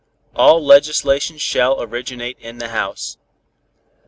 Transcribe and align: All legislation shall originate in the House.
All 0.35 0.65
legislation 0.65 1.37
shall 1.37 1.79
originate 1.79 2.39
in 2.39 2.57
the 2.57 2.69
House. 2.69 3.17